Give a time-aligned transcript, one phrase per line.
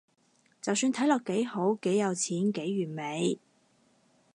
[0.63, 3.37] 就算睇落幾好，幾有錢，幾完美